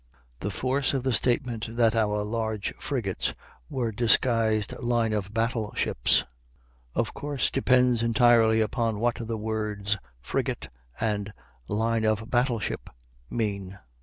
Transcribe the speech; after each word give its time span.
The 0.39 0.49
force 0.49 0.95
of 0.95 1.03
the 1.03 1.13
statement 1.13 1.75
that 1.77 1.95
our 1.95 2.23
large 2.23 2.73
frigates 2.79 3.35
were 3.69 3.91
disguised 3.91 4.73
line 4.79 5.13
of 5.13 5.31
battle 5.31 5.73
ships, 5.75 6.23
of 6.95 7.13
course 7.13 7.51
depends 7.51 8.01
entirely 8.01 8.61
upon 8.61 8.99
what 8.99 9.17
the 9.21 9.37
words 9.37 9.99
"frigate" 10.19 10.69
and 10.99 11.31
"line 11.67 12.03
of 12.03 12.27
battle 12.31 12.57
ship" 12.59 12.89
mean. 13.29 13.77